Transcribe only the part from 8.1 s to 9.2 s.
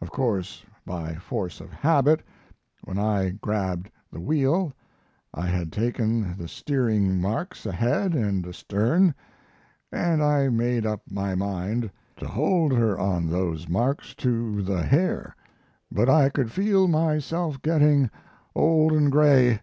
and astern,